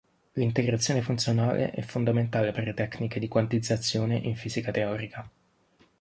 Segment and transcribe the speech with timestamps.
[0.33, 5.29] L'integrazione funzionale è fondamentale per le tecniche di quantizzazione in fisica teorica.